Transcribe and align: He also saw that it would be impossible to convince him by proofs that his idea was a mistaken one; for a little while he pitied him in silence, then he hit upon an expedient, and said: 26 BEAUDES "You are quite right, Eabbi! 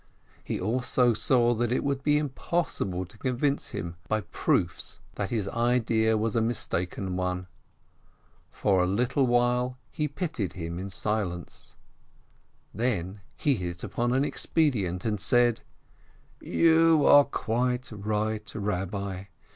He 0.43 0.59
also 0.59 1.13
saw 1.13 1.53
that 1.53 1.71
it 1.71 1.83
would 1.83 2.01
be 2.01 2.17
impossible 2.17 3.05
to 3.05 3.19
convince 3.19 3.69
him 3.69 3.97
by 4.07 4.21
proofs 4.21 4.99
that 5.13 5.29
his 5.29 5.47
idea 5.49 6.17
was 6.17 6.35
a 6.35 6.41
mistaken 6.41 7.15
one; 7.15 7.45
for 8.49 8.81
a 8.81 8.87
little 8.87 9.27
while 9.27 9.77
he 9.91 10.07
pitied 10.07 10.53
him 10.53 10.79
in 10.79 10.89
silence, 10.89 11.75
then 12.73 13.21
he 13.37 13.53
hit 13.53 13.83
upon 13.83 14.11
an 14.11 14.25
expedient, 14.25 15.05
and 15.05 15.19
said: 15.19 15.57
26 16.39 16.39
BEAUDES 16.39 16.55
"You 16.57 17.05
are 17.05 17.25
quite 17.25 17.91
right, 17.91 18.43
Eabbi! 18.43 19.27